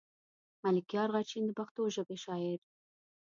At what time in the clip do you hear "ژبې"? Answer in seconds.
1.95-2.17